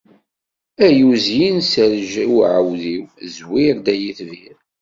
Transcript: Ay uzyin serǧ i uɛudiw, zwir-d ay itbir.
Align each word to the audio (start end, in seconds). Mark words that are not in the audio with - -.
Ay 0.85 0.99
uzyin 1.11 1.57
serǧ 1.71 2.11
i 2.23 2.25
uɛudiw, 2.37 3.05
zwir-d 3.35 3.85
ay 3.93 4.01
itbir. 4.09 4.57